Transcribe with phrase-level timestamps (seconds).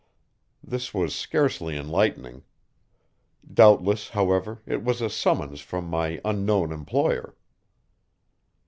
[0.63, 2.41] This was scarcely enlightening.
[3.47, 7.35] Doubtless, however, it was a summons from my unknown employer.